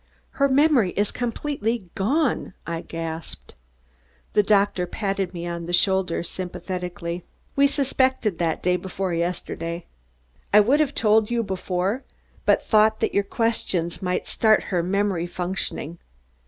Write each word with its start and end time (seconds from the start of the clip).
"Her 0.41 0.49
memory 0.49 0.93
is 0.97 1.11
completely 1.11 1.91
gone!" 1.93 2.55
I 2.65 2.81
gasped. 2.81 3.53
The 4.33 4.41
doctor 4.41 4.87
patted 4.87 5.31
me 5.31 5.45
on 5.45 5.67
the 5.67 5.73
shoulder 5.73 6.23
sympathetically. 6.23 7.23
"We 7.55 7.67
suspected 7.67 8.39
that 8.39 8.63
day 8.63 8.77
before 8.77 9.13
yesterday. 9.13 9.85
I 10.51 10.59
would 10.59 10.79
have 10.79 10.95
told 10.95 11.29
you 11.29 11.43
before, 11.43 12.03
but 12.47 12.63
thought 12.63 12.99
that 13.01 13.13
your 13.13 13.23
questions 13.23 14.01
might 14.01 14.25
start 14.25 14.63
her 14.73 14.81
memory 14.81 15.27
functioning." 15.27 15.99